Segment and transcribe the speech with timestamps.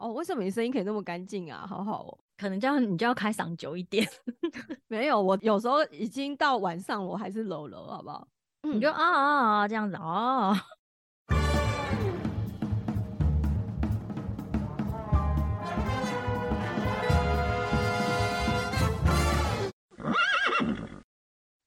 [0.00, 1.66] 哦，为什么你声音可以那么干净啊？
[1.68, 2.18] 好好哦。
[2.38, 4.08] 可能这样你就要开嗓久一点。
[4.88, 8.26] 没有，我有时候已经到晚上，我还是搂搂，好不好？
[8.62, 10.56] 你就啊啊啊这样子哦。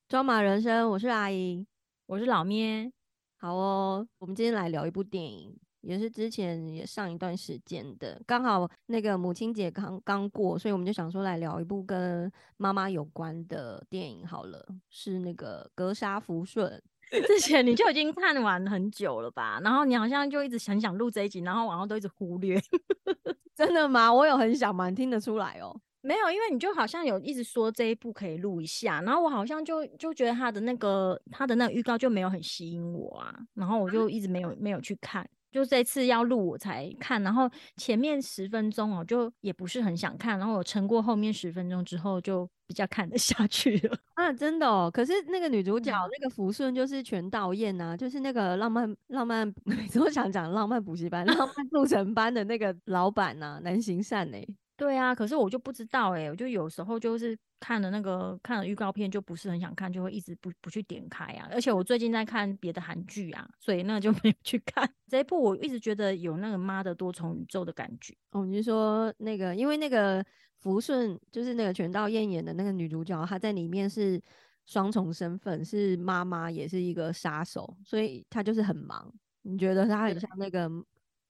[0.10, 1.68] 装马人生，我是阿姨，
[2.08, 2.92] 我是老咩。
[3.38, 14.26] 好哦，我们今天来聊一部电影，也是之前也上一段时间的，刚好那个母亲节刚刚过，所以我们就想说来聊一部跟妈妈有关的电影。
[14.26, 16.72] 好了，是那个《格杀福顺》。
[17.27, 19.60] 之前你就已经看完很久了吧？
[19.62, 22.60] 然后你好像就一直很想录这一集，然后往后都一直忽略。
[23.54, 24.12] 真的吗？
[24.12, 25.80] 我有很想蛮听得出来哦。
[26.02, 44.90] 没有，因为你就好像有一直说这一部可以录一下，然后我好像就就觉得他的那个他的那个预告就没有很吸引我啊，然后我就一直没有没有去看，就这次要录我才看，然后前面十分钟哦就也不是很想看，然后我撑过后面十分钟之后就比较看得 下去了啊，真的哦。
[44.91, 54.43] 可是那个女主角那个福顺就是全道燕呐，就是那个浪漫浪漫， 每次都想讲浪漫补习班、浪漫 速成班的那个老板呐，南行善哎。
[54.76, 61.48] 对啊，可是我就不知道哎，我就有时候就是看了那个看了预告片就不是很想看，就会一直不不去点开啊。
[61.52, 65.40] 而且我最近在看别的韩剧啊，所以那就 没有去看这一部。
[65.41, 68.16] 我一直觉得有那个妈的多重宇宙的感觉。
[68.31, 70.25] 哦，你是说那个，因为那个
[70.57, 74.19] 福顺就是那个全道燕演的那个女主角，她在里面是
[74.66, 79.13] 双重身份，是妈妈也是一个杀手，所以她就是很忙。
[79.44, 80.68] 你觉得她很像那个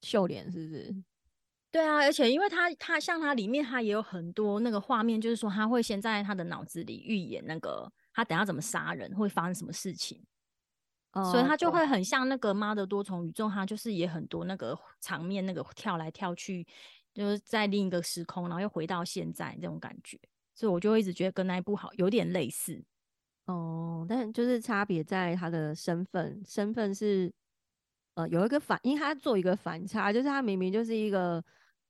[0.01, 0.95] 秀莲，是不是？
[1.73, 10.23] 对啊，而且因为他他像他里面他也有很多那个画面，就是说他会先在他的脑子里预演那个他等下怎么杀人，会发生什么事情，
[11.31, 16.63] 所以他就会很像那个妈的多重宇宙，他就是也很多那个场面，那个跳来跳去，
[17.11, 20.19] 就是在另一个时空，然后又回到现在这种感觉，
[20.53, 22.85] 所以我就一直觉得跟那一部好有点类似。
[23.47, 27.33] 哦，但就是差别在他的身份，身份是
[28.13, 31.43] 呃有一个反，因为他做一个反差，就是他明明就是一个。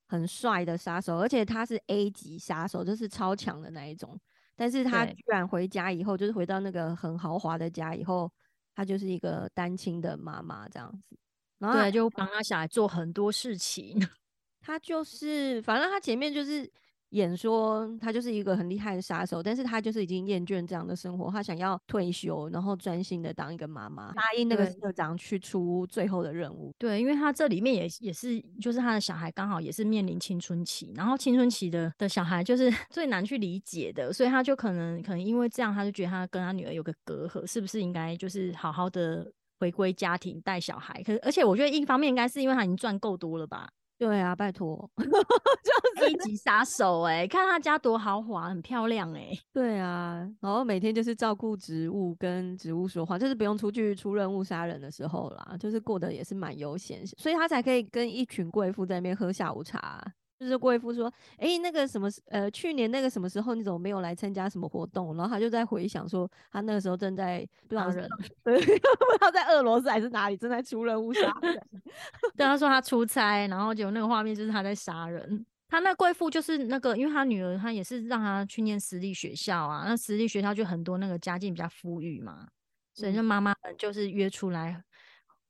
[0.08, 4.20] 很帅的杀手，而且他是 A 级杀手，就是超强的那一种。
[4.56, 8.32] 但是他居然回家以后，就是回到那个很豪华的家以后，
[8.76, 11.18] 他就是一个单亲的妈妈这样子。
[11.58, 13.98] 然后就帮他小孩做很多事情。
[14.62, 16.72] 他就是，反正他前面就是。
[17.14, 26.74] 演说他就是一个很厉害的杀手，但是他就是已经厌倦这样的生活，他想要退休，然后专心的当一个妈妈，答应那个社长去出最后的任务。
[26.78, 41.02] 对，因为他这里面也也是，就是他的小孩刚好也是面临青春期，然后青春期的的小孩就是 最难去理解的，所以他就可能可能因为这样，他就觉得他跟他女儿有个隔阂，是不是应该就是好好的回归家庭带小孩？
[41.04, 43.70] 可是而且我觉得一方面应该是因为他已经赚够多了吧。
[43.98, 49.30] 对啊，拜托， 就是一级杀手哎，看他家多豪华，很漂亮哎。
[49.54, 60.04] 对啊，然后每天就是照顾植物，跟植物说话，就是不用出去出任务杀人的时候啦，就是过得也是蛮悠闲，所以他才可以跟一群贵妇在那边喝下午茶。
[60.44, 68.08] 就是贵妇说：“哎，那个什么，呃，去年那个什么时候，你怎么没有来参加什么活动？”然后他就在回想说，他那个时候正在杀人，
[68.44, 71.60] 对，不知道在俄罗斯还是哪里，正在出任务杀人。
[72.36, 75.46] 对，他说他出差，然后就那个画面就是他在杀人。
[75.70, 79.86] 他那贵妇就是那个，因为他女儿，他也是让他去念私立学校啊。
[79.88, 82.48] 那私立学校就很多那个家境比较富裕嘛，
[82.94, 84.84] 所以就妈妈们就是约出来。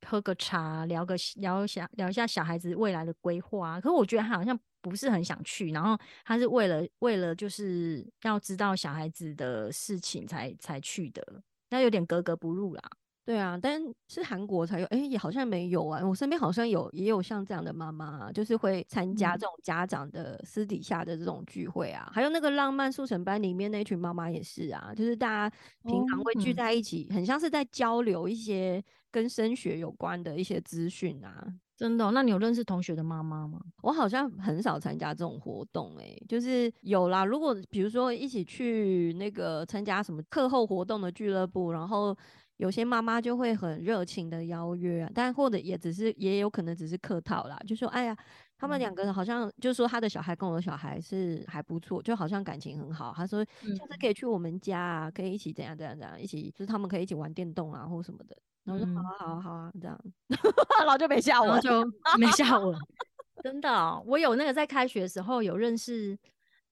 [0.06, 3.80] 喝个茶，聊个聊一下，聊一下小孩子未来的规划。
[3.80, 4.58] 可是我觉得他好像
[4.90, 12.82] 不是很想去，然后他是为了为了就是要知道小孩子的事情才才去的，那有点格格不入啦。
[13.26, 16.06] 对啊，但是韩国才有，哎，也好像没有啊。
[16.06, 22.10] 我身边好像有，也有像这样的妈妈，就是会参加这种家长的私底下的这种聚会啊。
[22.12, 31.46] 还有那个浪漫速成班里面那群妈妈也是啊，就是大家平常会聚在一起，很像是在交流一些跟升学有关的一些资讯啊。
[31.76, 32.10] 真的？
[32.12, 33.60] 那你有认识同学的妈妈吗？
[33.82, 37.24] 我好像很少参加这种活动，哎，就是有啦。
[37.24, 42.16] 如果比如说一起去那个参加什么课后活动的俱乐部，然后。
[42.58, 48.16] 有些妈妈就会很热情的邀约啊，但或者也只是也有可能只是客套啦，就说哎呀，
[48.56, 53.12] 他们两个好像就是说他的小孩跟我的小孩是还不错，就好像感情很好。
[53.16, 58.36] 他说下次可以去我们家啊，可以一起怎样怎样怎样，一起就是他们可以一起玩电动啊或什么的。
[58.64, 60.00] 然后说好啊好啊好啊这样，
[60.80, 61.84] 然后就没下文，就
[62.18, 62.76] 没下文。
[63.42, 66.18] 真的，我有那个在开学的时候有认识。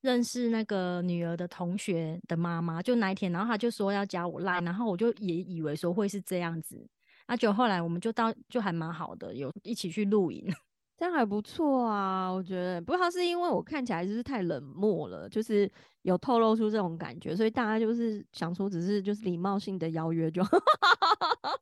[0.03, 6.85] 认识那个女儿的同学的妈妈，就那一天，然后她就说要加我赖，然后我就也以为说会是这样子，
[7.29, 10.53] 那就后来我们就到就还蛮好的，有一起去露营，
[10.99, 12.81] 这样还不错啊，我觉得。
[12.81, 15.71] 不知道是因为我看起来就是太冷漠了，就是
[16.03, 20.43] 有透露出这种感觉，所以大家就是想说只是就是礼貌性的邀约就。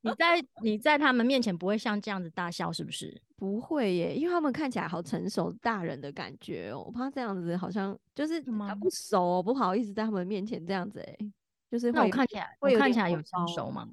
[0.03, 3.21] 你在你在他们面前不会像这样子大笑是不是？
[3.37, 11.17] 不会耶，因为他们看起来好成熟大人的感觉哦，我怕这样子好像就是还不熟，不好意思在他们面前这样子哎，
[11.71, 13.89] 就是那我看起来我看起来有成熟吗？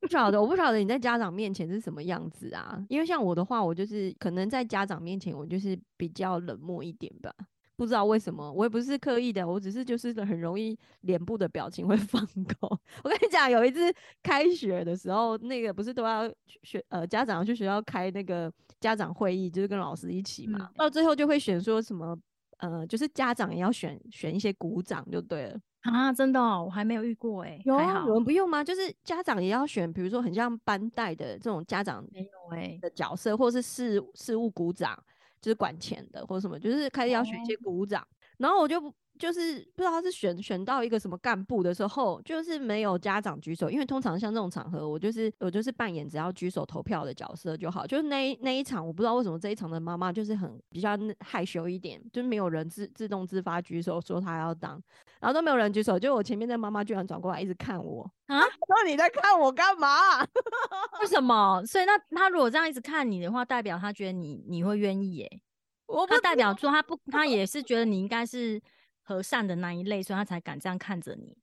[0.00, 2.84] 不晓得，我不晓得你在家长面前是什么样子啊？
[2.88, 7.32] 因为像我的话，我就是可能在家长面前，我就是比较冷漠一点吧。
[7.76, 12.24] 不知道为什么，我也不是刻意的，我只是就是 很容易脸部的表情会 放
[12.58, 12.78] 狗。
[13.04, 13.92] 我跟你讲，有一次
[14.22, 16.26] 开学的时候，那个不是都要
[16.62, 18.50] 学呃家长去学校开那个
[18.80, 22.16] 家长会议，就是跟老师一起嘛，到最后就会选说什么
[22.58, 25.60] 呃，就是家长也要选选一些鼓掌就对了。
[25.92, 27.60] 啊，真的，我还没有遇过哎。
[27.64, 28.62] 有啊，我们不用吗？
[28.62, 34.96] 就是家长也要选，比如说很像班带的这种家长没有哎的角色，或是事事务股长，
[35.40, 38.06] 就是管钱的或者什么，就是开始要选一些股长。
[38.38, 47.86] 然后我就就是不知道他是选选到一个什么干部的时候，就是没有家长举手，因为通常像这种场合，我就是我就是扮演只要举手投票的角色就好。
[47.86, 54.80] 就是那那一场，我不知道为什么这一场的妈妈就是很比较害羞一点，就是没有人自自动自发举手说他要当，
[55.20, 60.20] 然后都没有人举手，就我前面的妈妈居然转过来一直看我啊， 那你在看我干嘛？
[61.00, 61.64] 为什么？
[61.64, 65.40] 所以那他如果这样一直看你的话，代表他觉得你你会愿意耶？
[65.86, 68.60] 我不代表说他不，他也是觉得你应该是
[69.06, 71.38] 和善的那一类，所以他才敢这样看着你。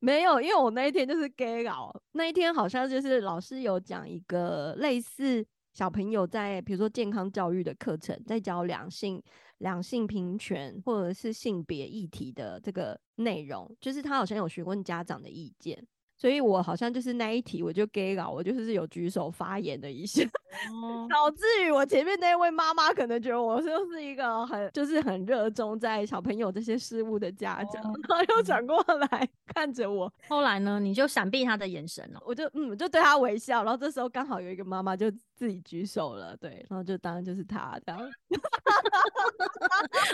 [0.00, 9.22] 没有，因为我那一天就是 gay 佬，那一天好像就是老师有讲一个类似小朋友在比如说健康教育的课程，在教两性
[9.58, 15.86] 两性平权或者是性别议题的这个内容，就是他好像有询问家长的意见。
[16.16, 20.22] 所以我好像就是那一题，我就 gay 佬，我就是有举手发言的一下，
[21.08, 30.12] 导致于我前面那位妈妈可能觉得我就是一个很就是很热衷在小朋友这些事物的家长，然后又转过来 看着我。
[30.28, 33.62] 后来呢，你就闪避他的眼神了，我就嗯，就对他微笑。
[33.62, 38.00] 然后这时候刚好有一个妈妈就自己举手了，对，然后就当然就是他这样。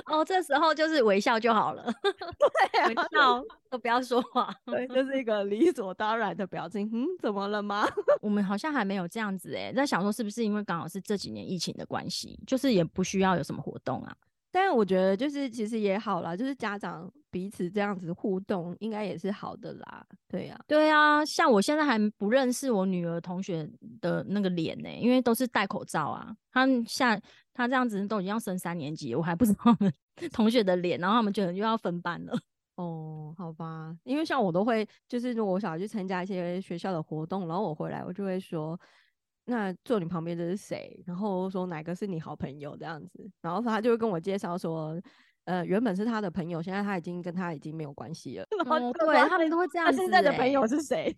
[0.07, 5.93] 哦，这时候就是微笑就好了， 对，微笑都不要说话，对，就是一个理所。
[5.95, 7.87] 当然的表情，嗯，怎么了吗？
[8.23, 14.17] 我们好像还没有这样子哎，在想说是不是因为刚好是这几年疫情的关系，就是也不需要有什么活动啊。
[14.53, 20.05] 但是我觉得就是其实也好啦，就是家长彼此这样子互动，应该也是好的啦。
[20.29, 23.69] 对呀，对啊，像我现在还不认识我女儿同学
[24.01, 26.35] 的那个脸呢，因为都是戴口罩啊。
[26.53, 27.21] 他像
[27.55, 29.93] 他这样子都已经要升三年级，我还不知道他们
[30.33, 32.37] 同学的脸，然后他们就又要分班了。
[32.77, 38.79] 哦，好吧，因为像我都会，就是如果我想要去参加一些学校的活动，然后我回来，我就会说，
[39.51, 41.03] 那坐你旁边的是谁？
[41.05, 44.99] 然后说哪个是你好朋友这样子，然后他就会跟我介绍说。
[45.47, 48.45] 呃，原本是他的朋友，现在他已经跟他已经没有关系了。
[48.67, 49.87] 哦，对他们都会这样。
[49.87, 51.13] 他现在的朋友是谁？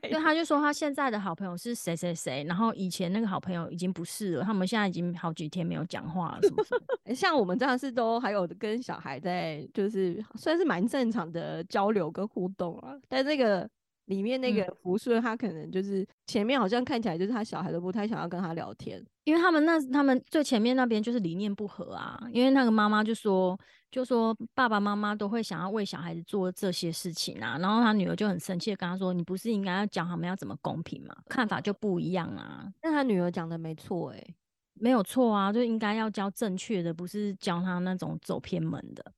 [0.00, 6.80] 对，他就说他现在的好朋友是谁谁谁，然后以前那个好朋友已经不是了，他们现在已经好几天没有讲话了，什么什么。
[7.16, 12.94] 像我们这样是都还有跟小孩在，就是算是蛮正常的交流跟互动啊。
[13.08, 13.68] 但这个
[14.06, 19.02] 里面那个福顺，他可能就是前面好像看起来就是他小孩都不太想要跟他聊天。
[19.24, 23.56] 因为他们那他们最前面那边就是理念不合啊，因为那个妈妈就说
[23.90, 31.14] 就说爸爸妈妈都会想要为小孩子做这些事情啊，然后他女儿就很生气的跟他说：“你不是应该要教他们要怎么公平吗？
[31.28, 34.34] 看法就不一样啊。”那他女儿讲的没错诶，
[34.74, 39.12] 没有错啊，就应该要教正确的，不是教他那种走偏门的。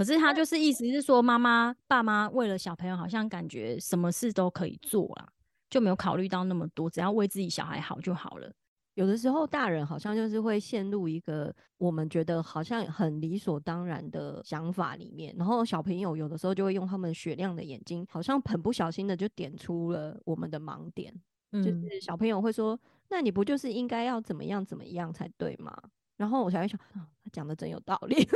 [0.00, 5.28] 可是他就是意思是说，妈妈爸妈为了小朋友，好像感觉什么事都可以做啦，
[5.68, 8.50] 就没有考虑到那么多，只要为自己小孩好就好了。
[8.94, 21.12] 有的时候，大人好像就是会陷入一个我们觉得好像很理所当然的想法里面，然后小朋友有的时候就会用他们雪亮的眼睛，好像很不小心的就点出了我们的盲点。
[21.52, 22.80] 就是小朋友会说
[23.10, 25.76] ：“那你不就是应该要怎么样怎么样才对吗？”
[26.20, 28.28] 然后我才会想，他讲的真有道理。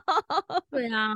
[0.72, 1.12] 对啊，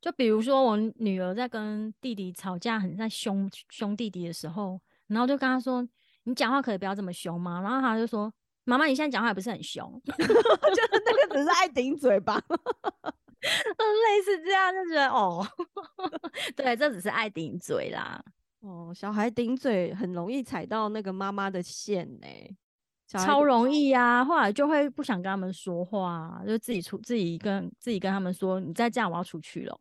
[0.00, 5.86] 就比如说我女儿在跟弟弟吵架，很在凶凶弟弟的时候，然后就跟他说。
[6.28, 7.60] 你讲话可以不要这么凶吗？
[7.60, 8.32] 然后他就说
[8.66, 10.24] ：“妈妈，你现在讲话也不是很凶， 就是
[11.04, 12.42] 那个只是爱顶嘴吧。”
[13.40, 15.46] 类似这样就觉得哦，
[16.56, 18.20] 对，这只是爱顶嘴啦。
[18.58, 22.26] 哦，小孩顶嘴很容易踩到那个妈妈的线呢，
[23.06, 24.24] 超容易呀。
[24.24, 29.78] 后来就会不想跟他们说话，就自己出自己跟自己跟他们说：“你再这样，我要出去了。”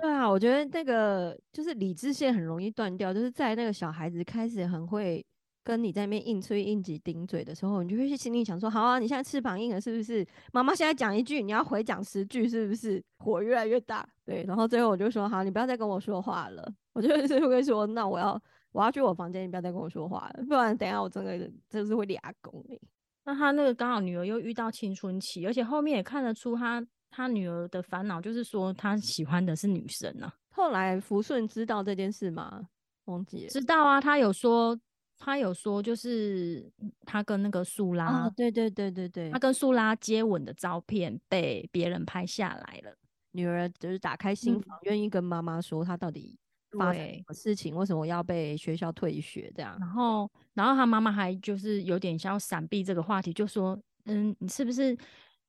[0.00, 5.24] 对啊，我觉得那个就是理智线很容易断掉，就是在那个小孩子开始很会
[5.62, 10.26] 跟你在那边硬吹硬挤顶嘴的时候，你就会去心里想说：好啊，你现在翅膀硬了是不是？
[10.52, 13.00] 妈妈现在讲一句，你要回讲十句，是不是？
[13.18, 14.42] 火越来越大，对。
[14.44, 16.68] 然后最后我就说：好，你不要再跟我说话了。
[16.94, 18.40] 我就 是会说：那我要
[18.72, 22.78] 我要去我房间，你不要再跟我说话了，不然等下我真的就是会俩公哎。
[23.24, 30.32] 那他那个刚好女儿又遇到青春期，而且后面也看得出他他女儿的烦恼，就是说他喜欢的是女生呢。
[30.50, 32.68] 后来福顺知道这件事吗？
[33.04, 34.78] 忘记知道啊，他有说。
[35.24, 36.68] 他有说，就是
[37.06, 42.92] 他跟那个苏拉，对对对对对，他跟苏拉接吻的照片被别人拍下来了。
[43.30, 46.36] 女儿就是打开心房，愿意跟妈妈说她到底
[46.78, 49.76] 发生什么事情，为什么要被学校退学这样。
[49.78, 54.96] 然后，然后他妈妈还就是有点想要闪避这个话题，就说：“嗯，你是不是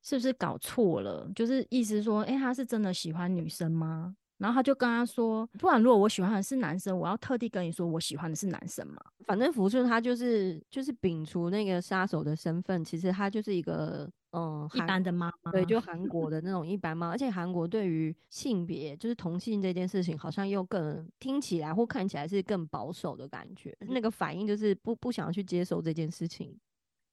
[0.02, 1.30] 是不是搞错了？
[1.34, 8.96] 就是意思说，哎，他是真的喜欢女生吗？”然后他就跟他说：“不然，如果我喜欢的是男生，我要特地跟你说我喜欢的是男生嘛？
[9.26, 17.08] 反正福顺他就是就是摒除那个杀手的身份，其实他就是一个嗯一般的妈妈，对，就韩国的那种一般妈。
[17.08, 23.76] 而且韩国对于性别就是同性这件事情，好像又更听起来或看起来是更保守的感觉。
[23.80, 26.58] 那个反应就是不不想去接受这件事情。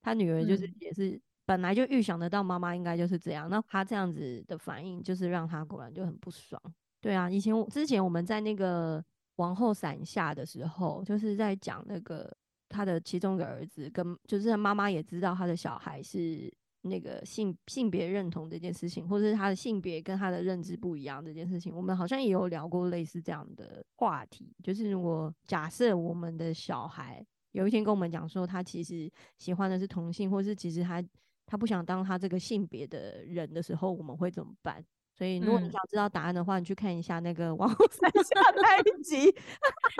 [0.01, 6.59] 他女儿就是也是本来就预想得到妈妈应该就是这样，那他这样子的反应就是让他果然就很不爽。”
[6.99, 9.03] 对啊，以前我之前我们在那个
[9.35, 12.31] 王后伞下的时候，就是在讲那个
[12.69, 16.51] 他的其中一个儿子跟，就是他妈妈也知道他的小孩是
[16.83, 24.53] 那个性性别认同这件事情，或者是他的性别跟他的认知不一样这件事情，我们好像也有聊过类似这样的话题。
[24.63, 31.03] 就是如果假设我们的小孩有一天跟我们讲说，他其实喜欢的是同性，或是其实他
[31.45, 34.83] 他不想当他这个性别的人的时候，我们会怎么办？
[35.21, 39.31] 所以，如果你想知道答案的话，你去看一下那个《王后山下》那一集，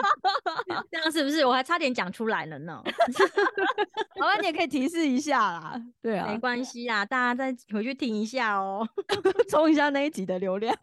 [0.90, 1.46] 这样是不是？
[1.46, 2.82] 我还差点讲出来了呢。
[4.18, 5.80] 好吧，你也可以提示一下啦。
[6.02, 8.84] 对啊，没关系啦，大家再回去听一下哦，
[9.48, 10.76] 冲一下那一集的流量。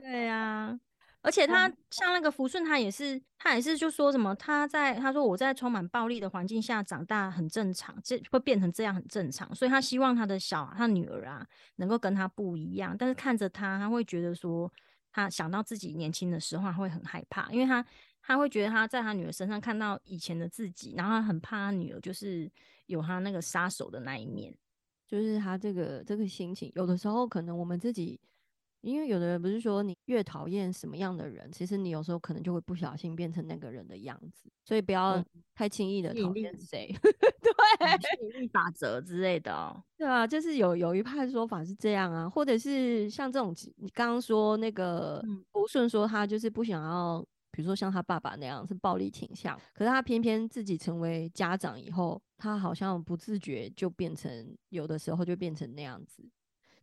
[0.00, 0.78] 对呀。
[1.28, 12.96] 而且他像那个福顺，他也是，他也是就说什么，他在他说我在充满暴力的环境下长大很正常，这会变成这样很正常，所以他希望他的小他女儿啊能够跟他不一样。
[12.98, 14.72] 但是看着他，他会觉得说，
[15.12, 17.84] 他想到自己年轻的时候会很害怕，因为他
[18.22, 22.50] 他会觉得他在他女儿身上看到以前的自己，然后他很怕他女儿就是
[22.86, 24.56] 有他那个杀手的那一面，
[25.06, 28.18] 就是他这个这个心情，有的时候可能我们自己。
[28.80, 36.94] 因为有的人不是说你越讨厌什么样的人，其实你有时候可能就会不小心变成那个人的样子，所以不要太轻易的讨厌谁。
[37.02, 37.12] 对，
[38.00, 39.76] 吸引力法则之类的。
[39.98, 45.22] 对啊，就是有有一派说法是这样啊，或者是像这种你刚刚说那个
[45.54, 47.20] 吴顺说他就是不想要，
[47.50, 56.22] 比如说像他爸爸那样是暴力倾向，可是他偏偏自己成为家长以后，他好像不自觉就变成有的时候就变成那样子。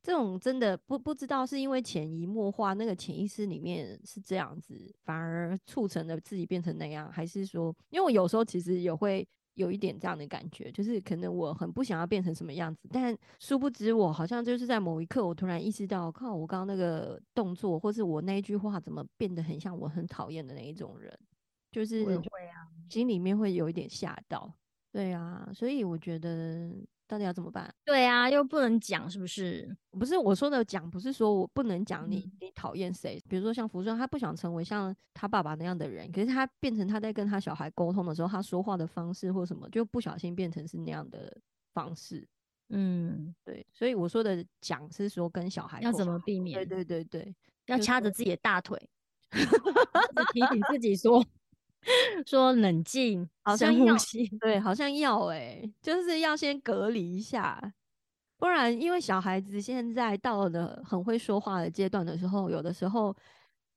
[0.05, 21.11] 这种真的不不知道是因为潜移默化，那个潜意识里面是这样子，反而促成了自己变成那样，还是说，因为我有时候其实也会有一点这样的感觉，就是可能我很不想要变成什么样子，但殊不知我好像就是在某一刻，我突然意识到，靠，我刚刚那个动作，或是我那一句话，怎么变得很像我很讨厌的那一种人，
[21.71, 22.21] 就是
[22.91, 24.53] 心里面会有一点吓到，
[24.91, 26.69] 对啊，所以我觉得。
[27.07, 27.73] 到底要怎么办？
[27.85, 29.75] 对啊，又不能讲，是不是？
[29.91, 33.21] 不是我说的讲，不是说我不能讲你，你讨厌谁？
[33.29, 41.35] 比如说像福顺，他不想成为像他爸爸那样的人，可是他变成他在跟他小孩沟通的时候，他说话的方式或什么，就不小心变成是那样的
[41.73, 42.27] 方式。
[42.69, 43.65] 嗯，对。
[43.71, 46.55] 所以我说的讲是说跟小孩要怎么避免？
[46.57, 47.35] 对对对对，
[47.67, 48.89] 要掐着自己的大腿，
[50.33, 51.23] 提醒自己说。
[52.25, 53.95] 说冷静，好像要。
[54.39, 57.61] 对，好 像要哎，就是要先隔离一下，
[58.37, 63.15] 不然因为小孩子现在到了很会说话的阶段的时候，有的时候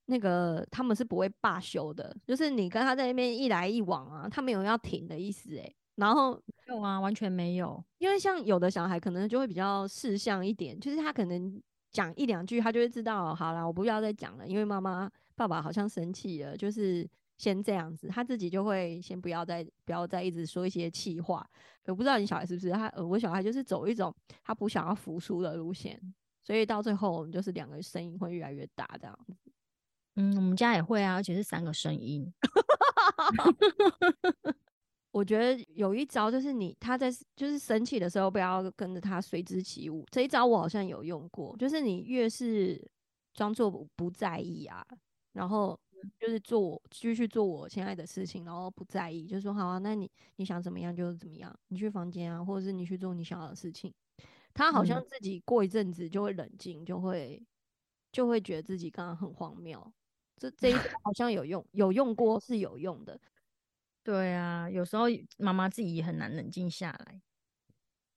[0.06, 5.74] 那个他们是不会罢休的，就是你跟他在那边一来一往啊，他没有要停的意思哎。
[5.96, 11.60] 然后没有啊，完全没有，因为像有的小孩可能就会比较事项一点，就是他可能
[11.90, 17.08] 讲一两句，他就会知道，好了，我不要再讲了，因为妈妈爸爸好像生气了，就是。
[17.38, 21.48] 先这样子，他自己就会先不要再不要再一直说一些气话。
[21.86, 25.98] 我不知道你小孩是不是他，呃，我小孩就是走一种他不想要服输的路线，
[26.42, 29.34] 所以到最后我们就是两个声音会越来越大这样子。
[30.16, 32.30] 嗯，我们家也会啊，而且是三个声音。
[35.10, 42.78] 我觉得有一招就是你他在就是生气的时候不要跟着他随之起舞，这一招我好像有用过，就是你越是
[43.32, 44.84] 装作不在意啊。
[45.32, 45.78] 然后
[46.18, 53.92] 就是做我继续做我现在的事情，然后不在意，就说好啊，那你你想怎么样就怎么样，你去房间啊，或者是你去做你想要的事情。
[54.54, 57.40] 他好像嗯自己过一阵子就会冷静，就会
[58.10, 59.92] 就会觉得自己刚刚很荒谬。
[60.36, 63.20] 这这一招好像有用，有用过是有用的。
[64.02, 65.04] 对啊，有时候
[65.36, 67.20] 妈妈自己也很难冷静下来。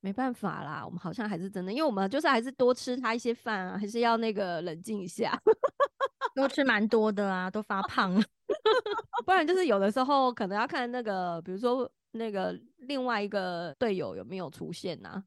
[0.01, 5.39] 没办法啦，我们好像还是真的，因为我们就是还是多吃他一些饭啊，还是要那个冷静一下，
[6.35, 8.23] 都吃蛮多的啊，都发胖了。
[9.25, 15.23] 不然就是有的时候可能要看那个，比如说那个另外一个队友有没有出现呐、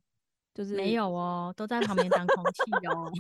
[0.52, 3.10] 就是没有哦，都在旁边当空气哦。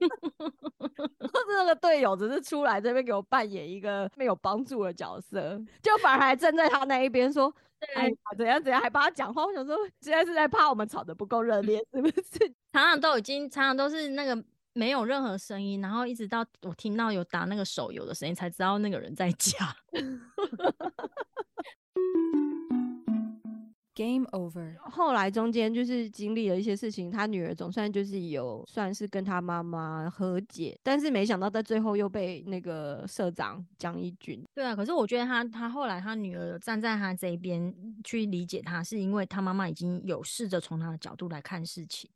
[0.80, 7.54] 或是那个队友只是出来这边给我扮演一个没有帮助的角色，就反而还站在他那一边说，
[7.94, 9.44] 哎呀怎样怎样，还帮他讲话。
[9.44, 12.52] 我想说，现在是在怕我们吵得不够热烈，是不是？
[12.72, 19.76] 常常都已经，常常都是那个没有任何声音，然后一直到我听到有打那个手游的声音，才知道那个人在家。
[23.94, 24.76] Game over.
[24.90, 37.72] 后来中间就是经历了一些事情，他女儿总算就是有算是跟他妈妈和解，但是没想到在最后又被那个社长江一军，对啊，可是我觉得他他后来他女儿站在他这一边
[38.02, 42.10] 去理解他，是因为他妈妈已经有试着从他的角度来看事情。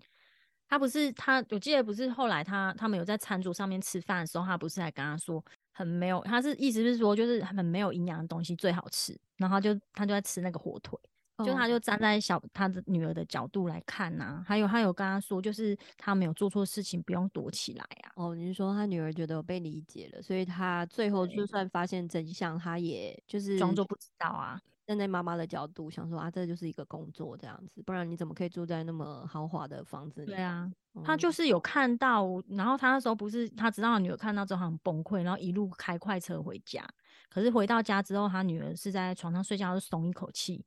[0.69, 5.43] 他不是他，我记得不是后来他他们有在餐桌上面吃饭的时候，他不是还跟他说
[5.73, 10.99] 很没有，他是意思是说就是很没有营养的东西最好吃，然后他就他就在吃那个火腿。
[11.45, 18.11] 就他哦就站在小他的女儿的角度来看呐、还有他有跟他说，就是他没有做错事情，不用躲起来啊。
[18.16, 24.61] 哦，你是说他女儿觉得我被理解了，所以他最后就算发现真相，他也就是装作不知道啊。
[24.87, 30.33] 站在妈妈的角度想说啊，这就是一个工作这样子，不然你怎么可以住在那么豪华的房子里？
[30.33, 30.71] 对啊，
[31.04, 36.83] 他嗯就是有看到，然后他那时候不是他知道他女儿看到之后很崩溃，然后一路开快车回家。
[37.28, 40.64] 可是回到家之后，他女儿是在床上睡觉，就松一口气。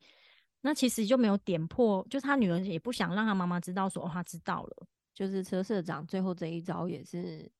[0.61, 4.87] 那其实就没有点破，就是他女儿也不想让他妈妈知道说，哦，他知道了。
[5.13, 7.51] 就是车社长最后这一招也是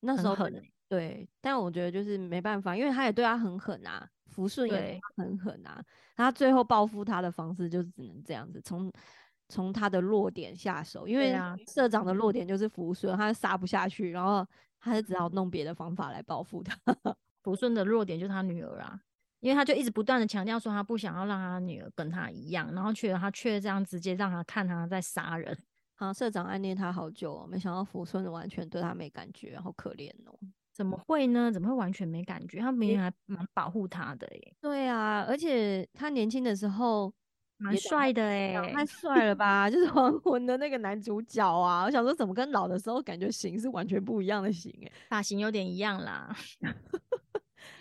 [0.00, 5.82] 那时候的很对，但我觉得就是没办法，因为他也对他很狠啊，福顺也对对他很狠啊，
[6.16, 8.90] 他最后报复他的方式就只能这样子，从
[9.48, 14.46] 从他的弱点下手，因为社长的弱点就是福顺，他杀不下去，然后
[14.80, 16.76] 他就只好弄别的方法来报复他。
[17.42, 19.00] 福顺的弱点就是他女儿啊，
[19.40, 25.56] 因为他就一直不断的强调说他不想要让他女儿跟他一样，然后却他却这样直接让他看他在杀人。
[25.96, 30.38] 啊，社长暗恋他好久哦，没想到福顺完全对他没感觉，好可怜哦。
[30.72, 31.50] 怎么会呢？
[31.50, 32.60] 怎么会完全没感觉？
[32.60, 37.12] 他明明还蛮保护他的耶，对啊，而且他年轻的时候
[37.56, 38.72] 蛮帅的哎长。
[38.72, 39.68] 太帅了吧！
[39.70, 46.32] 就是黄昏的那个男主角啊，我想说怎么跟老的时候感觉型是完全不一样的型哎、发型有点一样啦，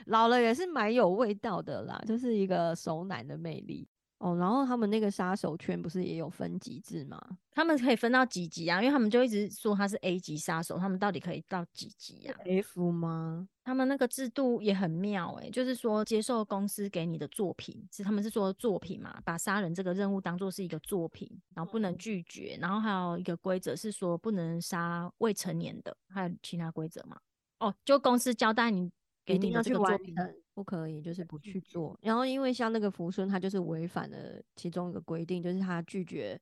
[0.06, 3.88] 老了也是蛮有味道的啦，就是一个熟男的魅力
[4.20, 4.36] 哦。
[4.38, 7.22] 然后他们那个杀手圈不是也有分级制吗？
[7.52, 8.80] 他们可以分到几级啊？
[8.80, 13.48] 因为他们就一直说他是 A 级杀手，他们到底可以到几级呀、F 吗？
[13.64, 27.18] 他们那个制度也很妙诶、就是说接受公司给你的作品，是他们是说作品嘛，把杀人这个任务当做是一个作品，然后不能拒绝，然后还有一个规则是说不能杀未成年的，还有其他规则嘛？
[27.60, 28.90] 哦，就公司交代你
[29.28, 32.00] 给你的一定要去这个作品，完成，不可以就是不去做。
[32.02, 36.40] 然后因为像那个福顺，他就是违反了其中一个规定，就是他拒绝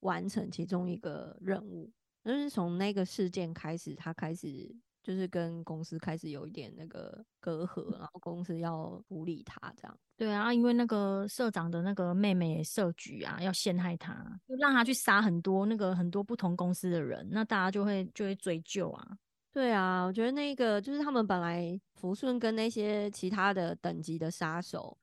[0.00, 1.90] 完成其中一个任务。
[2.22, 4.68] 就是从那个事件开始，他开始
[5.00, 9.98] 就是跟公司开始有一点那个隔阂，然后公司要处理他这样。
[10.16, 14.12] 对啊，因为那个社长的那个妹妹设局啊，要陷害他，
[14.48, 19.16] 就让他去杀很多那个很多不同公司的人，那大家就会就会追究啊。
[19.56, 24.94] 对啊，我觉得那个就是他们本来福顺跟那些其他的等级的杀手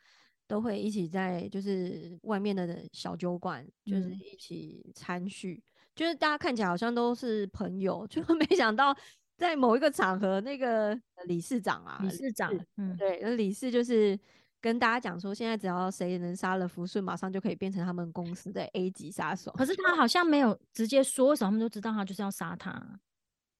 [0.45, 5.59] 都会一起在就是外面的小酒馆，就是嗯一起参叙，
[5.95, 8.95] 就是大家看起来好像都是朋友， 就没想到
[9.35, 14.15] 在某一个场合，那个理事长啊，理事长，嗯，对，那理事就是
[14.61, 19.51] 跟大家讲说，现在只要谁能杀了福顺，马上就可以变成他们公司的 A 级杀手。
[19.53, 22.99] 可是他好像没有直接说，为什么他们都知道他就是要杀他？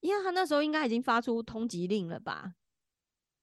[0.04, 2.56] 因为他那时候应该已经发出通缉令了吧？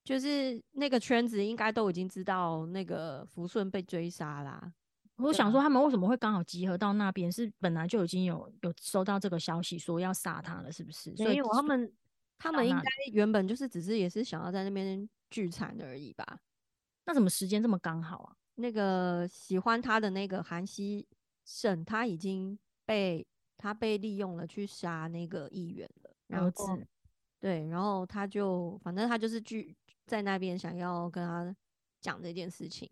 [0.04, 4.72] 就是那个圈子应该都已经知道那个福顺被追杀啦。
[5.16, 7.32] 我想说，他们为什么会刚好集合到那边？
[7.32, 11.16] 是本来就已经有有收到这个消息，说要杀他了，是不是？
[11.16, 11.90] 所以他们
[12.38, 16.40] 他们应该原本就是只是也是想要在那边聚餐而已吧。
[17.06, 18.36] 那怎么时间这么刚好啊？
[18.56, 21.06] 那个喜欢他的那个韩熙
[21.46, 26.86] 胜，他已经被他被利用了去杀那个议员了，然儿后子，
[27.40, 29.74] 对，然后他就反正他就是聚
[30.06, 31.54] 在那边想要跟他
[32.00, 32.90] 讲这件事情，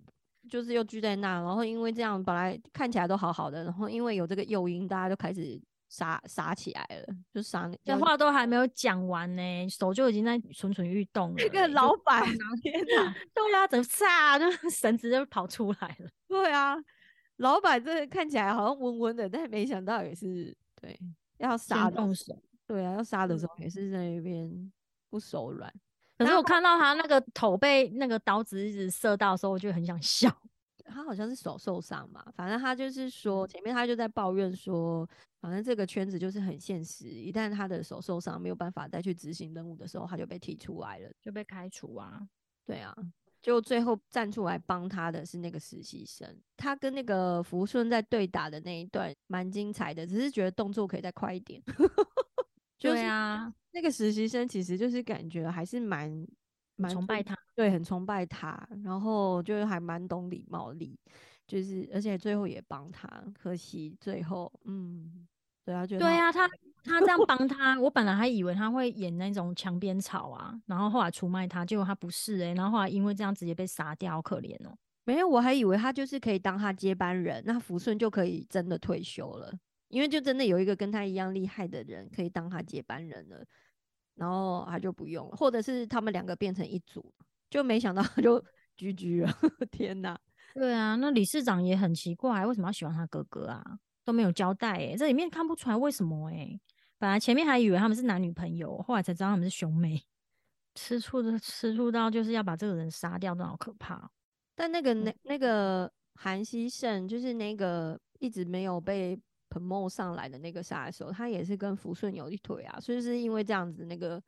[0.48, 11.34] 就是又聚在那，然后因为这样本来看起来都好好的，然后因为有这个诱因，大家就开始杀杀起来了，就杀这话都还没有讲完呢，手就已经在蠢蠢欲动了。
[11.38, 12.24] 那个老 板，
[12.62, 16.10] 天哪，对啊，怎么杀就 绳子就跑出来了？
[16.28, 16.76] 对啊，
[17.36, 20.98] 老板这看起来好像温温的，但没想到也是对
[21.38, 22.38] 要杀动手。
[22.68, 24.72] 对啊，要杀的时候也是在那边
[25.10, 25.72] 不手软。
[26.16, 30.30] 可是我看到他那个头被那个刀子一直射到的时候，我就很想笑。
[30.84, 35.08] 他好像是手受伤嘛，反正他就是说前面他就在抱怨说，
[35.40, 42.20] 反正这个圈子就是很现实，一旦他的手受伤没有办法再去执行任务的时候，他就被踢出来了，就被开除啊。
[42.64, 42.94] 对啊，
[43.42, 51.62] 就最后站出来帮他的是那个实习生，他跟那个福顺在对打的那一段蛮精彩的，只是觉得动作可以再快一点。
[52.78, 56.26] 对啊，那个实习生其实就是感觉还是蛮
[56.76, 60.98] 蛮崇拜他，对，很崇拜他，然后就是还蛮懂礼貌力，
[61.46, 65.26] 就是而且最后也帮他，可惜最后，嗯，
[65.64, 66.48] 对啊，就对啊，他
[66.84, 74.74] 他这样帮他，我本来还以为他会演那种墙边草啊，然后后来出卖他，结果他不是哎，然后后来因为这样直接被杀掉，好可怜哦。
[75.04, 79.52] 没有，我还以为他就是可以当他接班人，那福顺就可以真的退休了。
[79.88, 83.44] 因为就真的有一个跟他一样厉害的人可以当他接班人了，
[84.14, 87.12] 然后他就不用了，或者是他们两个变成一组，
[87.48, 88.42] 就没想到他就
[88.76, 89.32] 居居了。
[89.70, 90.18] 天哪！
[90.54, 93.78] 对啊，那理事长也很奇怪，为什么要喜欢他哥哥啊？
[94.04, 96.60] 都没有交代哎，这里面看不出来为什么哎。
[96.98, 100.02] 本来前面还以为他们是男女朋友，后来才知道他们是兄妹。
[100.74, 104.10] 吃醋的吃醋到就是要把这个人杀掉，都好可怕。
[104.54, 109.18] 但那个那那个韩熙胜，就是那个一直没有被。
[109.48, 114.22] Promo 上来的那个杀手，他也是跟福顺有一腿啊，所以是因为这样子，那个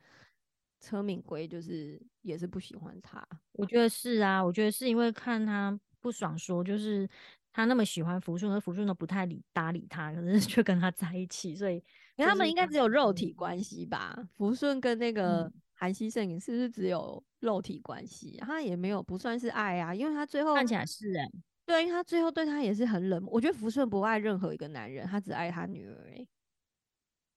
[0.81, 3.27] 车敏圭就是也是不喜欢他。
[3.53, 7.09] 我觉得是啊，我觉得是因为看他不爽，说就是
[7.53, 11.83] 他那么喜欢福顺，而福顺都不太理搭理他，可是 却跟他在一起，所以
[12.17, 14.17] 他们应该只有肉体关系吧？
[14.37, 18.39] 福顺跟那个韩熙胜是不是只有肉体关系？
[18.41, 21.29] 他也没有不算是爱啊，因为他最后看起来是哎。
[21.71, 23.33] 对，因为他最后对他也是很冷漠。
[23.33, 26.11] 我觉得福顺不爱任何一个男人，他只爱他女儿。
[26.13, 26.27] 哎，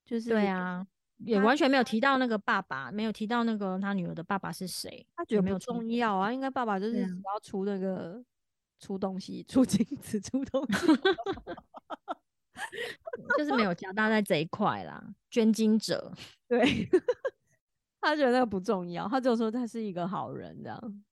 [0.04, 0.86] 就是对啊，
[1.18, 5.06] 也完全没有提到那个爸爸，没有提到那个他女儿的爸爸是谁。
[5.16, 8.24] 他觉得没有重要啊，应该爸爸就是只要出那个
[8.80, 10.88] 出东西、出金子、出东西，
[13.38, 15.14] 就是没有交代在这一块啦。
[15.30, 16.12] 捐金者，
[16.50, 16.62] 对，
[18.02, 21.04] 他觉得那个不重要，他就说他是一个好人这样。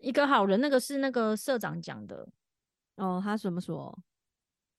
[0.00, 2.28] 一个好人，那个是那个社长讲的
[2.96, 3.20] 哦。
[3.22, 3.96] 他怎么说？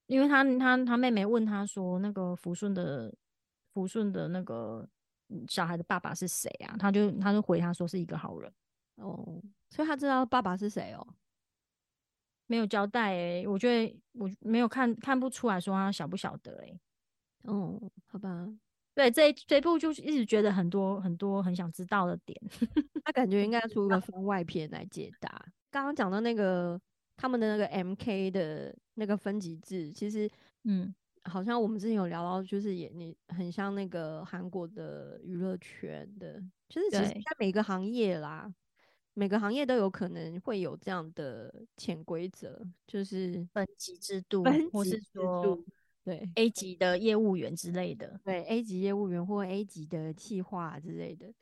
[0.08, 3.14] 因为他他他妹妹问他说，那个福顺的
[3.74, 4.88] 福顺的那个
[5.48, 6.76] 小孩的爸爸是谁啊？
[6.78, 8.54] 他就他就回他说是一个好人
[8.96, 11.08] 哦，所以他知道爸爸是谁哦。
[12.46, 16.80] 没有交代哎，我觉得我没有看看不出来说他晓不晓得哎。
[17.44, 18.48] 哦，好吧。
[18.96, 22.40] 对，这这部就是一直觉得很多很多很想知道的点，
[23.04, 25.30] 他感觉应该出一个 番外篇来解答。
[25.72, 26.80] 刚刚讲到那个
[27.18, 30.30] 他们的那个 M K 的那个分级制，其实
[30.66, 38.54] 嗯，好像我们之前有聊到，就是也你很像那个韩国的娱乐圈的，就是其实在每个行业啦，
[39.16, 45.60] 每个行业都有可能会有这样的潜规则，就是分级制度，或是说。
[46.04, 51.34] 对 A 级的业务员之类的，对 A 级业务员或 A 级的企划之类的，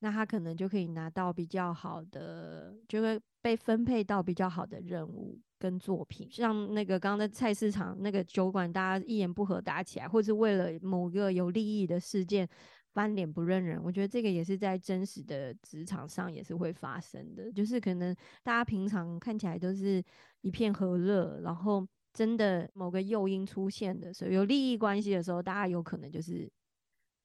[0.00, 6.28] 那他可能就可以拿到比较好的，就会被分配到比较好的任务跟作品。
[6.28, 12.48] 像那个刚刚在菜市场那个酒馆，大家一言不合打起来，或是为了某个有利益的事件
[12.92, 17.52] 翻脸不认人，我觉得这个也是在真实的职场上也是会发生的。
[17.52, 20.02] 就是可能大家平常看起来都是
[20.40, 21.86] 一片和乐，然后。
[22.12, 26.50] 真的某个诱因出现的时候，有利益关系的时候，大家有可能就是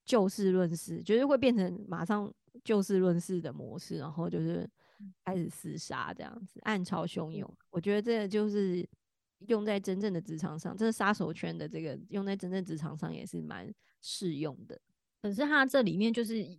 [0.04, 2.32] 就事论事，就是会变成马上
[2.64, 4.68] 就事论事的模式，然后就是
[5.24, 7.52] 开始厮杀这样子，暗潮汹涌。
[7.70, 8.88] 我觉得这就是
[9.48, 14.80] 用在真正的职场上，这个杀手圈的这个用在真正职场上也是蛮适用的。
[15.20, 16.58] 可是它这里面就是。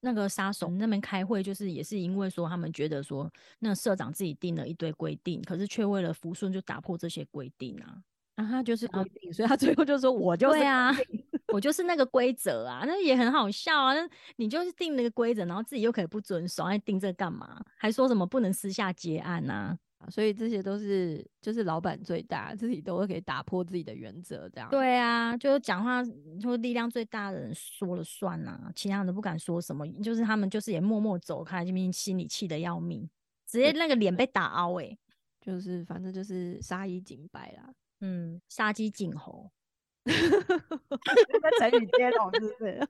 [0.00, 7.98] 那个杀手那边开会，就是也是因为说他们觉得说，那社长自己定了一堆规定，可是却为了福顺就打破这些规定啊，
[8.36, 10.94] 啊，他就是规定，所以他最后就说，我就是啊，
[11.52, 17.60] 我就是那个规则啊，那也很好笑啊，那你就是定那个规则，然后自己又可以不遵守，还定这干嘛？
[17.76, 19.52] 还说什么不能私下结案呐？
[19.52, 19.78] 啊
[20.10, 24.70] 所以这些都是就是老板最大，自己都会可以打破自己的原则，这样。
[24.70, 26.02] 对啊，就是讲话
[26.40, 33.08] 就力量最大的人说了算呐、其他人都不敢说什么，就是他们就是也默默走开，就明心里气得要命，
[33.46, 34.96] 直接那个脸被打凹诶、
[35.40, 37.70] 就是反正就是杀一儆百啦。
[38.00, 39.50] 嗯，杀鸡儆猴。
[40.08, 42.88] 在成语接龙是不是？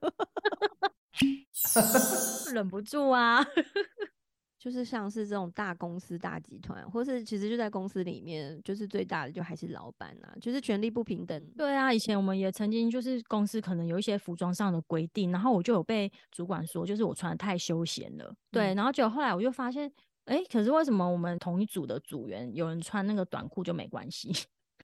[2.54, 3.44] 忍不住啊。
[4.68, 11.42] 就是像是这种大公司、大集团，或是其实就在公司里面，就是最大的就还是老板啊，就是权力不平等。
[11.56, 18.30] 对啊，以前我们也曾经就是公司可能有一些服装上的规定，然后我就有被主管说，就是我穿的太休闲了。
[18.50, 19.90] 对，嗯然后结果后来我就发现，
[20.26, 24.30] 哎、可是为什么我们同一组的组员有人穿那个短裤就没关系？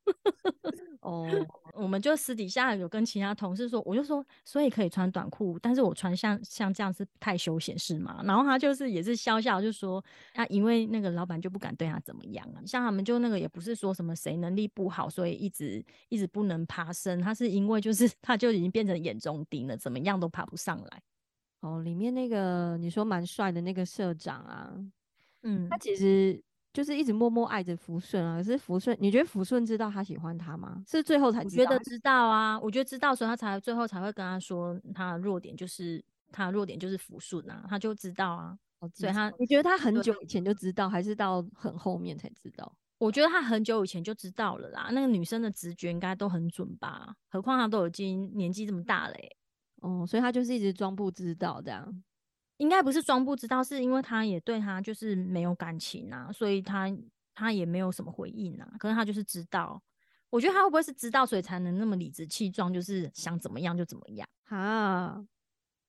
[1.01, 1.29] 哦，
[1.75, 8.21] 我们就私底下有跟其他同事说，我就说，所以可以穿短裤，但是我穿像像这样是太休闲是吗？
[8.25, 10.03] 然后他就是也是笑笑就说，
[10.35, 21.03] 啊，因为那个老板就不敢对他怎么样啊，像他们就那个也不是说什么谁能力不好，所以一直一直不能爬升，他是因为就是 他就已经变成眼中钉了，怎么样都爬不上来。
[21.61, 24.75] 哦，里面那个你说蛮帅的那个社长啊，
[25.43, 26.43] 嗯他，其实
[26.75, 28.37] 就是一直默默爱着福顺啊。
[28.37, 30.83] 可是福顺，你觉得福顺知道他喜欢他吗？
[30.87, 31.43] 是最后才？
[31.47, 38.59] 觉得知道啊，我觉得知道，所以他才最后才会跟他说，他的弱点就是他的弱点就是福顺啊，他就知道啊。
[38.81, 42.71] 好所以他你觉得他很久以前就知道，还是到很后面才知道？
[42.99, 47.15] 我觉得他很久以前就知道了啦，那个女生的直觉应该都很准吧？
[47.29, 49.37] 何况他都已经年纪这么大了、欸，
[49.83, 52.03] 哦，所以他就是一直装不知道这样。
[52.59, 56.91] 应该不是装不知道，是因为他也对他就是没有感情啊，所以他
[57.35, 58.73] 他也没有什么回应啊。
[58.79, 59.83] 可是他就是知道，
[60.31, 65.25] 我觉得他会不会是知道，所以才能那么理直气壮，就是想怎么样就怎么样，啊，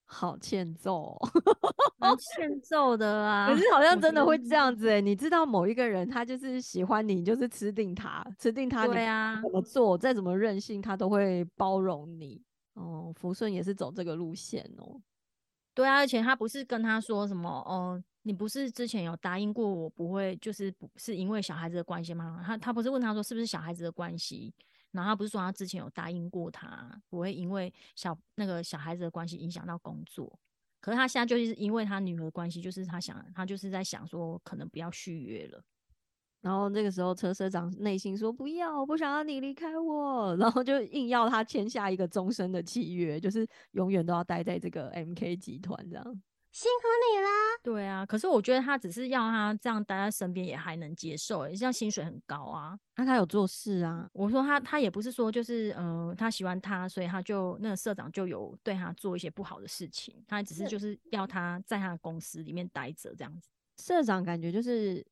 [0.06, 1.30] 好欠揍哦、
[1.98, 3.48] 蛮欠揍的啊。
[3.48, 12.42] 可是好像真的会这样子哎、你知道某一个人他就是喜欢你，你就是吃定他，吃定他，你对啊怎么做，再怎么任性，他都会包容你。
[12.74, 15.00] 哦，福顺也是走这个路线哦。
[15.76, 22.42] 对啊，而且他不是跟他说什么哦，你不是之前有答应过我不会，就是不是因为小孩子的关系吗？
[22.46, 24.54] 他他不是问他说是不是小孩子的关系，
[24.92, 30.40] 然后他不是说他之前有答应过他不会因为小那个小孩子的关系影响到工作，
[30.80, 35.62] 可是他现在就是因为他女儿关系，就是他想他就是在想说可能不要续约了。
[36.46, 46.22] 然后那个时候车社长内心说不要，我不想要你离开我， 然后就硬要他签下一个终身的契约，就是永远都要待在这个 MK 集团这样。
[46.52, 47.30] 辛苦你啦！
[47.64, 52.78] 对啊，可是我觉得他只是要他这样待在身边也还能接受、欸，这样薪水很高啊。
[52.96, 63.50] 那、他有做事啊，我说他他也不是说就是呃他喜欢他，所以他就那个社长就有对他做一些不好的事情，他只是是就是要他在他的公司里面待着这样子。
[63.78, 65.04] 社长感觉就是。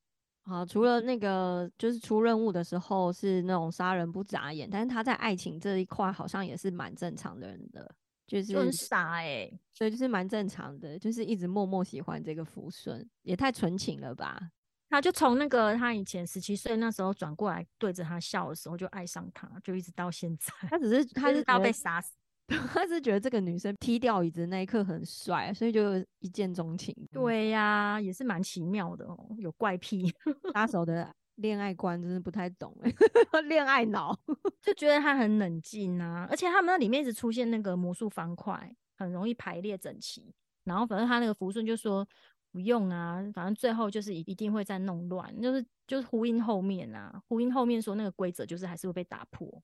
[0.46, 7.96] 好，除了那个就是出任务的时候是那种杀人不眨眼，但是他在爱情这一块好像也是蛮正常的人的，
[8.28, 14.52] 就是就很傻哎、所以就是蛮正常的，就是一直默默喜欢这个福顺，也太纯情了吧？
[14.90, 22.14] 他就从那个他以前十七岁那时候转过来对着他笑的时候就爱上他，就一直到现在，他只是他是到被杀死。
[22.74, 30.14] 他是觉得这个女生踢掉椅子那一刻很帅，所以就一见钟情。，对呀、也是蛮奇妙的哦，有怪癖，
[30.54, 32.94] 杀手的恋爱观真是不太懂哎、
[33.48, 34.18] 恋爱脑。
[34.62, 40.34] 就觉得他很冷静啊，而且他们那里面一直出现那个魔术方块，很容易排列整齐。
[40.66, 42.08] 然后反正他那个福顺就说
[42.52, 49.62] 不用啊，反正最后就是一一定会再弄乱，就是就是呼应后面啊，呼应后面说那个规则就是还是会被打破。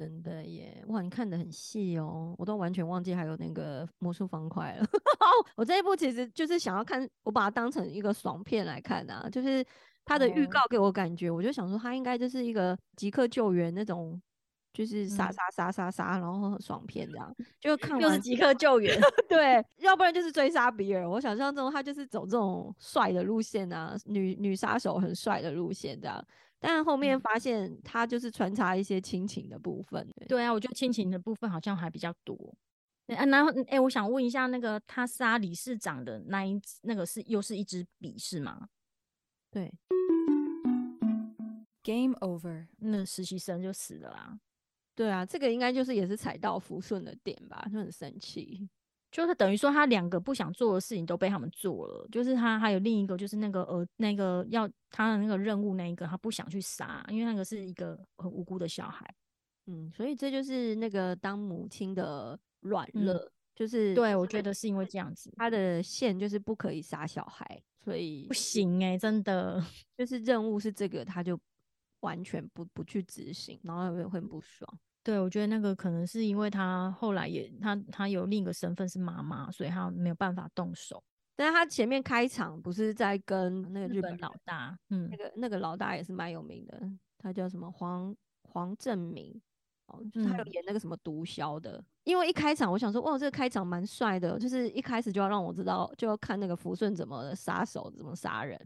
[0.00, 4.86] 真的耶，哇，你看的很细哦，我都完全忘记还有那个魔术方块了。
[5.54, 9.62] 我这一部其实就是想要看，我把它当成一个爽片来看啊，就是
[10.06, 14.18] 它的预哦告给我感觉，我就想说它应该就是一个即刻救援那种，
[14.72, 17.36] 就是杀嗯杀杀杀杀，然后很爽片这样。
[17.60, 21.06] 就看完又是即刻救援， 对，要不然就是追杀比尔。
[21.06, 26.24] 我想象中他就是走这种帅的路线啊，女女杀手很帅的路线这样。
[26.60, 32.54] 但后面嗯发现他就是穿插一些亲情的部分，对对啊，我觉得亲情的部分好像还比较多。
[33.06, 38.68] 对啊，然后哎、我想问一下，那个他杀理事长的那一那个是又是一支笔是吗？
[39.50, 39.72] 对
[41.82, 42.66] ，Game over.
[42.78, 44.38] 那实习生就死了啦。
[44.94, 48.68] 对啊，这个应该就是也是踩到福顺的点吧，就很生气。
[49.10, 59.04] 就是等于说他两个不想做的事情都被他们做了，就是他还有另一个就是那个呃那个要他的那个任务那一个他不想去杀，因为那个是一个很无辜的小孩。
[59.66, 65.32] 嗯，所以这就是那个当母亲的软嗯肋，就是对，我觉得是因为这样子。
[65.36, 69.62] 他的线就是不可以杀小孩，所以不行哎、真的。
[69.98, 71.38] 就是任务是这个，他就
[72.00, 74.78] 完全不不去执行，然后会会很不爽。
[75.02, 81.02] 对，我觉得那个可能是因为他后来也他他有另一个身份是妈妈，所以他没有办法动手。
[81.34, 86.78] 但是他前面开场不是在跟那个日本老大，嗯那，个那个老大也是蛮有名的，
[87.16, 89.40] 他叫什么黄黄正明
[89.86, 91.82] 哦，就是他有嗯演那个什么毒枭的。
[92.04, 98.60] 因为一开场我想说，哇，这个开场蛮帅的，就是一开始就要让我知道，就要看那个福顺怎么杀手怎么杀人。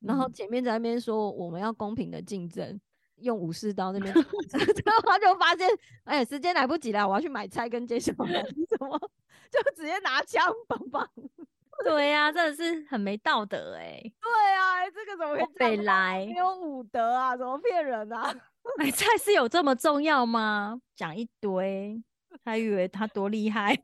[0.00, 2.80] 然后嗯前面在那边说我们要公平的竞争，
[3.20, 4.12] 用武士刀那边，
[4.84, 5.68] 然后他就发现，
[6.04, 8.98] 哎，时间来不及了，我要去买菜跟接小孩，怎 么
[9.50, 11.08] 就直接拿枪棒棒。
[11.84, 15.82] 对呀、真的是很没道德哎、对啊，这个怎么会这？
[15.84, 18.34] 来没有武德啊，怎么骗人啊？
[18.76, 20.80] 买菜是有这么重要吗？
[20.96, 22.02] 讲一堆，
[22.44, 23.78] 还以为他多厉害，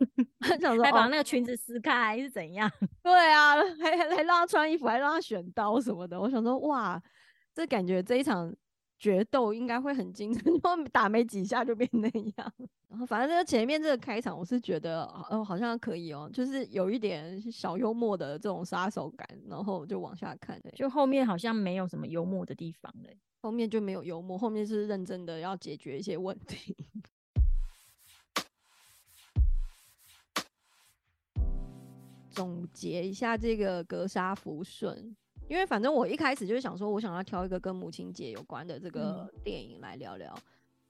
[0.60, 2.68] 想说哦还把那个裙子撕开是怎样？
[3.00, 6.20] 对啊，还还还让他穿衣服，还让他选刀什么的。
[6.20, 7.00] 我想说，哇，
[7.54, 8.52] 这感觉这一场
[8.98, 10.58] 决斗应该会很精彩， 就
[10.92, 12.52] 打没几下就变那样。
[12.88, 20.60] 然后反正这个前面这个开场，我是觉得哦，好像可以哦，就是有一点小幽默的这种杀手感，然后就往下看。
[20.74, 23.18] 就后面好像没有什么幽默的地方嘞。
[23.40, 26.74] 后面就没有幽默，后面是认真的要解决一些问题。
[32.30, 35.14] 总结一下这个格杀福顺，
[35.48, 40.34] 因为反正我一开始就是想说，我想要挑一个跟母亲节有关的这个电影来聊聊。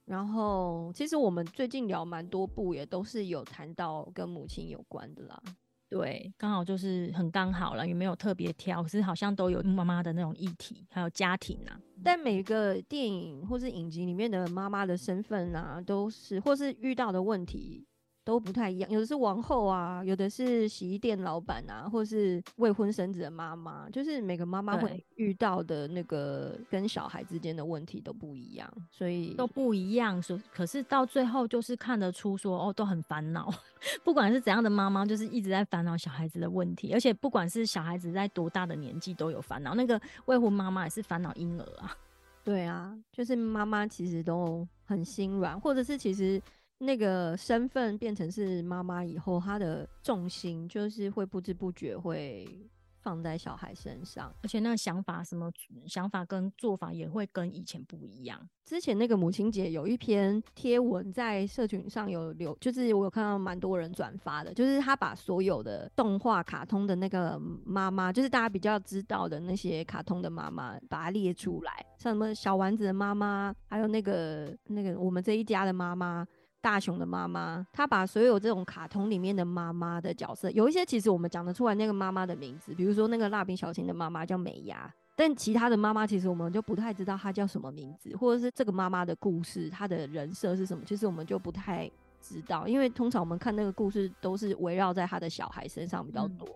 [0.05, 5.43] 然后，其实我们最近聊蛮多部，也都是有谈到跟母亲有关的啦。
[5.89, 11.81] 对，刚好就是很刚好了，也没有特别挑，可是好像都有妈妈的那种议题，还有家庭啊。
[12.03, 17.87] 但每个电影或是影集里面的妈妈的身份啊，都是或是遇到的问题
[18.25, 33.53] 都不太一样，有的是王后啊，有的是洗衣店老板啊，或是未婚生子的妈妈，就是每个妈妈会遇到的那个跟小孩之间的问题都不一样，所以都不一样，所可是到最后就是看得出说哦，都很烦恼，
[34.03, 41.95] 不管是怎样的妈妈，就是一直在烦恼小孩子的问题，而且不管是小孩子在多大的年纪都有烦恼，那个未婚妈妈也是烦恼婴儿啊，
[42.43, 46.41] 对啊，就是妈妈其实都很心软，或者是其实
[46.79, 52.69] 那个身份变成是妈妈以后，她的重心就是会不知不觉会
[53.01, 54.35] 放在小孩身上。
[54.43, 55.51] 而且那个想法什么
[55.87, 58.41] 想法跟做法也会跟以前不一样。
[58.65, 76.27] 之前那个母亲节有一篇贴文在社群上有留，就是我有看到蛮多人转发的，就是他把所有的动画卡通的那个妈妈，就是大家比较知道的那些卡通的妈妈，把它列出来，像什么小丸子的妈妈，还有那个那个我们这一家的妈妈。
[76.65, 91.87] 大雄的妈妈，他把所有这种卡通里面的妈妈的角色，有一些其实我们讲得出来那个妈妈的名字，比如说那个蜡笔小新的妈妈叫美伢，但其他的妈妈其实我们就不太知道她叫什么名字，或者是这个妈妈的故事，她的人设是什么，其实我们就不太
[92.23, 96.49] 知道，因为通常我们看那个故事都是围绕在她的小孩身上比较嗯多，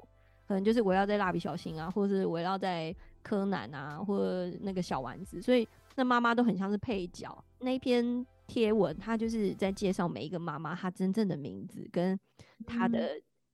[0.49, 7.45] 可能就是围绕在蜡笔小新啊，或者是围绕在柯南啊，或者那个小丸子，所以那妈妈都很像是配角。
[7.59, 12.19] 那一篇贴文，他就是在介绍每一个妈妈她真正的名字跟
[12.67, 13.11] 她的。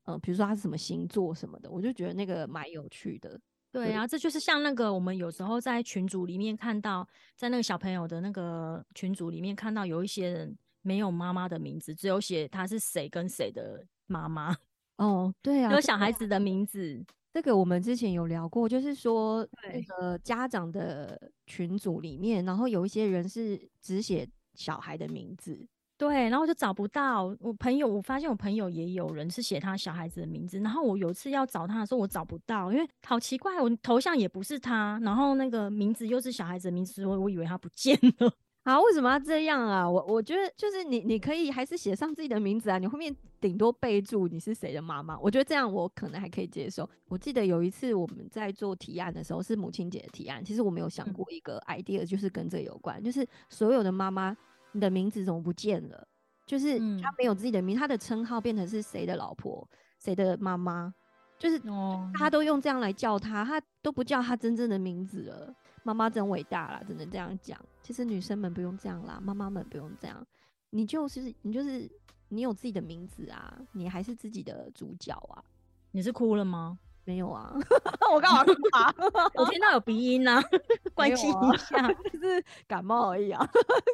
[0.07, 3.41] 嗯，比如说她是什么星座什么的，我就觉得那个蛮有趣的。
[3.73, 14.55] 对啊，这就是像那个我们有时候在群组里面看到，在那个小朋友的那个群组里面看到有一些人没有妈妈的名字，只有写他是谁跟谁的妈妈，
[14.99, 17.05] 哦，对啊，有小孩子的名字。
[17.33, 25.59] 这个我们之前有聊过，就是说那个家长的群组里面，然后有一些人是只写小孩的名字，
[25.97, 38.33] 对，然后就找不到我朋友，我发现我朋友也有人是写他小孩子的名字，然后我有一次要找他的时候，我找不到，因为好奇怪，我头像也不是他，然后那个名字又是小孩子的名字，我我以为他不见了。
[38.65, 39.89] 啊，为什么要这样啊？
[39.89, 46.89] 我我觉得就是你，你可以还是写上自己的名字啊，你后面顶多备注你是谁的妈妈，我觉得这样我可能还可以接受。
[47.09, 54.35] 我记得有一次我们在做提案的时候，是母亲节的提案，其实我没有想嗯过一个 idea，就是跟这有关，就是所有的妈妈，
[54.73, 56.09] 你的名字怎么不见了？
[56.47, 59.67] 就是她嗯没有自己的名，她的称号变成是谁的老婆，
[59.99, 60.93] 谁的妈妈，
[61.39, 65.55] 就是哦，大家都用这样来叫她，她都不叫她真正的名字了。
[65.85, 67.57] 妈妈真伟大啦，只能这样讲。
[67.83, 70.27] 其实女生们不用这样啦，妈妈们不用这样。
[70.71, 71.89] 你就是你就是
[72.29, 75.45] 你有自己的名字啊，你还是自己的主角啊。
[75.93, 76.77] 你是哭了吗？
[77.07, 77.55] 没有啊，
[78.15, 78.95] 我干嘛哭啊？
[79.37, 80.43] 我听到有鼻音啊，
[80.95, 83.47] 关心啊一下，就是感冒而已啊。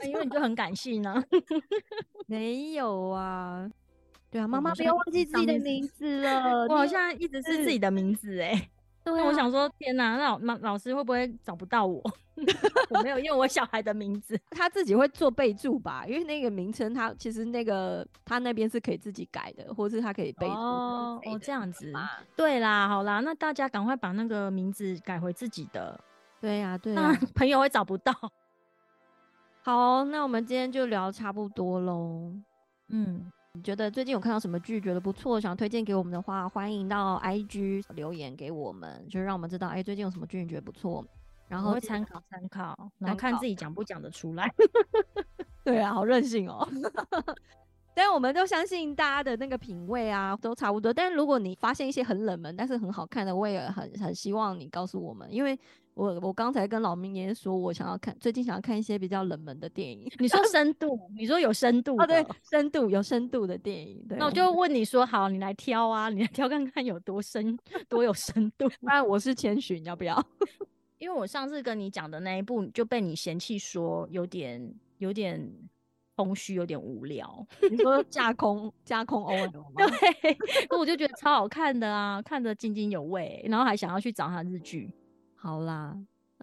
[0.06, 1.20] 因为你就很感性啊。
[2.26, 3.68] 没有啊，
[4.30, 6.66] 对啊，妈妈不要忘记自己的名字了。
[6.68, 8.70] 我好像一直是自己的名字哎、
[9.12, 12.02] 对啊那我想说，天哪，那老老老师会不会找不到我？
[12.88, 14.38] 我没有用我小孩的名字。
[14.50, 21.92] 他自己会做备注吧，因为那个名称他其实那个他那边是可以自己改的，或是他可以备注哦哦，这样子。
[22.34, 25.98] 对啦，好啦，那大家赶快把那个名字改回自己的，
[26.40, 28.14] 对呀、对那呀、 朋友会找不到。
[29.62, 32.32] 好，那我们今天就聊差不多喽。
[32.88, 41.04] 嗯，你觉得最近有看到什么剧觉得不错，想推荐给我们的话，欢迎到 IG 留言给我们，就是让我们知道，哎、最近有什么剧你觉得不错，
[41.48, 44.48] 然后会参考参考，然后看自己讲不讲得出来。
[45.64, 46.66] 对啊，好任性哦。
[47.94, 50.92] 但我们都相信大家的那个品味啊，都差不多。
[50.92, 55.58] 但如果你发现一些很冷门但是很好看的，我也很很希望你告诉我们，因为
[55.94, 60.10] 我我刚才跟老明爷说，我想要看最近想要看一些比较冷门的电影。
[60.18, 64.02] 你说 深度，你说有深度哦，对，深度有深度的电影。
[64.08, 68.68] 对，那我就问你说，好，你来挑啊，你来挑看看有多深， 多有深度。
[68.80, 70.24] 不然我是千寻，要不要？
[70.98, 75.50] 因为我上次跟你讲的那一部就被你嫌弃说有点有点
[76.24, 77.46] 空虚，有点无聊。
[77.70, 79.28] 你说架空架空吗？
[79.76, 80.36] 对，
[80.70, 84.92] 那我就觉得超好看的啊，看得津津有味，然后还想要去找他日剧。
[85.34, 85.96] 好啦，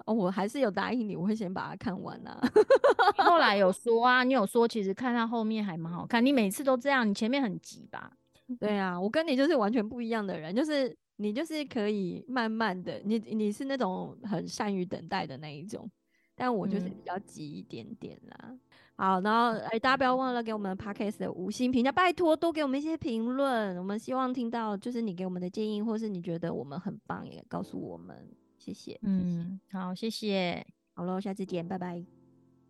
[0.05, 2.39] 哦，我还是有答应你，我会先把它看完啦。
[3.17, 8.11] 你后来有说啊，你有说其实看到后面还蛮好看，你每次都这样，你前面很急吧？
[8.59, 15.89] 对啊，我跟你就是完全不一样的人，就是你就是可以慢慢的，你你是那种很善于等待的那一种，
[16.35, 18.55] 但我就是嗯比较急一点点啦。
[18.97, 28.27] 好，然后哎，大家不要忘了给我们 podcast 的五星评价，拜托多给我们一些评论，我们希望听到就是你给我们的建议，或是你觉得我们很棒，也告诉我们，
[28.57, 28.93] 谢谢。
[28.93, 32.03] 谢谢，嗯，好，谢谢，好喽，下次见，拜拜。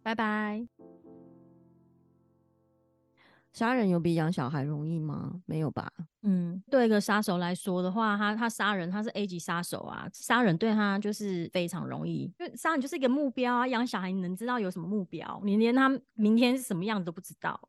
[0.03, 0.96] 拜拜。
[3.57, 5.31] 杀人有比养小孩容易吗？
[5.47, 5.91] 没有吧？
[6.21, 13.67] 嗯，对一个杀手来说的话，他他杀人，他是 A 级杀手啊，杀人对他就是非常容易，因为杀人就是一个目标啊。
[13.67, 15.41] 养小孩你能知道有什么目标？
[15.43, 17.59] 你连他明天是什么样子都不知道。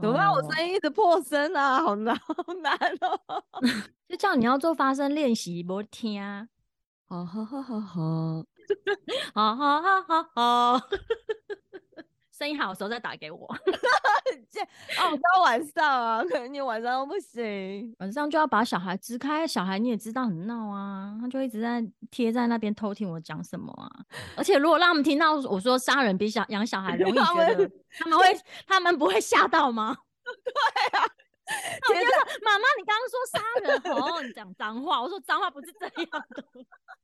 [0.00, 0.30] 怎么办？
[0.30, 2.32] 我哦声音一直破声啊，好难，好
[2.62, 3.42] 难哦。
[4.08, 6.46] 就叫你要做发声练习，不听啊。
[7.08, 8.44] 好好好好好，
[9.34, 10.80] 好好好好好，
[12.40, 13.46] 声音好的时候再打给我。
[14.50, 17.94] 这哦，到晚上啊，可能你晚上都不行。
[17.98, 23.90] 晚上就要把小孩支开，小孩你也知道很闹啊，他就一直在贴在那边偷听我讲什么啊。
[24.36, 28.24] 而且如果让他们听到我说杀人比小养小孩容易，他们他们会
[28.66, 29.94] 他们不会吓到吗？
[30.24, 31.04] 对啊，
[31.90, 36.44] 我就说妈妈，你刚刚说杀人哦，你讲脏话，我说脏话不是这样的。